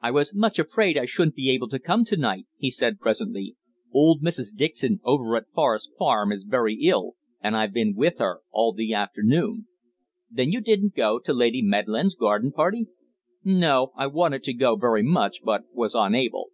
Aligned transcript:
"I 0.00 0.10
was 0.10 0.34
much 0.34 0.58
afraid 0.58 0.98
I 0.98 1.04
shouldn't 1.04 1.36
be 1.36 1.48
able 1.50 1.68
to 1.68 1.78
come 1.78 2.04
to 2.06 2.16
night," 2.16 2.46
he 2.56 2.72
said 2.72 2.98
presently. 2.98 3.54
"Old 3.94 4.20
Mrs. 4.20 4.52
Dixon, 4.56 4.98
over 5.04 5.36
at 5.36 5.48
Forest 5.54 5.92
Farm, 5.96 6.32
is 6.32 6.42
very 6.42 6.74
ill, 6.74 7.12
and 7.40 7.56
I've 7.56 7.72
been 7.72 7.94
with 7.94 8.18
her 8.18 8.40
all 8.50 8.72
the 8.72 8.92
afternoon." 8.94 9.68
"Then 10.28 10.50
you 10.50 10.60
didn't 10.60 10.96
go 10.96 11.20
to 11.20 11.32
Lady 11.32 11.62
Medland's 11.62 12.16
garden 12.16 12.50
party?" 12.50 12.88
"No. 13.44 13.92
I 13.94 14.08
wanted 14.08 14.42
to 14.42 14.54
go 14.54 14.74
very 14.74 15.04
much, 15.04 15.40
but 15.44 15.62
was 15.72 15.94
unable. 15.94 16.50